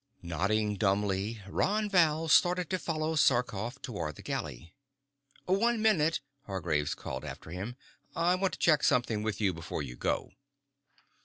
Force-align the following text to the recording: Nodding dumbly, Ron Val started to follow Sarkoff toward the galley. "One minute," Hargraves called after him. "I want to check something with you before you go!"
Nodding 0.23 0.77
dumbly, 0.77 1.43
Ron 1.47 1.87
Val 1.87 2.27
started 2.27 2.71
to 2.71 2.79
follow 2.79 3.13
Sarkoff 3.15 3.79
toward 3.83 4.15
the 4.15 4.23
galley. 4.23 4.73
"One 5.45 5.79
minute," 5.79 6.21
Hargraves 6.47 6.95
called 6.95 7.23
after 7.23 7.51
him. 7.51 7.75
"I 8.15 8.33
want 8.33 8.53
to 8.53 8.59
check 8.59 8.83
something 8.83 9.21
with 9.21 9.39
you 9.39 9.53
before 9.53 9.83
you 9.83 9.95
go!" 9.95 10.31